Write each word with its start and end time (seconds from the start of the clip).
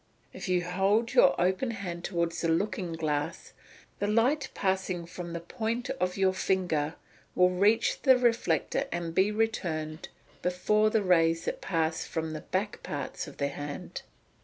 If 0.33 0.49
you 0.49 0.63
hold 0.63 1.13
your 1.13 1.39
open 1.39 1.69
hand 1.69 2.03
towards 2.03 2.41
the 2.41 2.47
looking 2.47 2.93
glass, 2.93 3.53
the 3.99 4.07
light 4.07 4.49
passing 4.55 5.05
from 5.05 5.33
the 5.33 5.39
point 5.39 5.91
of 5.91 6.17
your 6.17 6.33
finger 6.33 6.95
will 7.35 7.51
reach 7.51 8.01
the 8.01 8.17
reflector 8.17 8.85
and 8.91 9.13
be 9.13 9.29
returned 9.31 10.09
before 10.41 10.89
the 10.89 11.03
rays 11.03 11.45
that 11.45 11.61
pass 11.61 12.03
from 12.03 12.33
the 12.33 12.41
back 12.41 12.81
parts 12.81 13.27
of 13.27 13.37
the 13.37 13.49
hand. 13.49 14.01